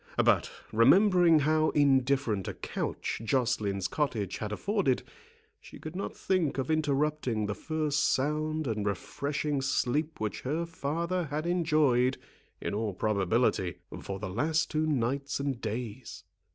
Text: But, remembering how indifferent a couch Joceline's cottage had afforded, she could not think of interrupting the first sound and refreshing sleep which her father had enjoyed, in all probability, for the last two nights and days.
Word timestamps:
But, 0.25 0.49
remembering 0.71 1.41
how 1.41 1.69
indifferent 1.75 2.47
a 2.47 2.55
couch 2.55 3.21
Joceline's 3.23 3.87
cottage 3.87 4.39
had 4.39 4.51
afforded, 4.51 5.03
she 5.59 5.77
could 5.77 5.95
not 5.95 6.15
think 6.17 6.57
of 6.57 6.71
interrupting 6.71 7.45
the 7.45 7.53
first 7.53 8.03
sound 8.11 8.65
and 8.65 8.83
refreshing 8.83 9.61
sleep 9.61 10.19
which 10.19 10.41
her 10.41 10.65
father 10.65 11.25
had 11.25 11.45
enjoyed, 11.45 12.17
in 12.59 12.73
all 12.73 12.95
probability, 12.95 13.75
for 14.01 14.17
the 14.17 14.27
last 14.31 14.71
two 14.71 14.87
nights 14.87 15.39
and 15.39 15.61
days. 15.61 16.23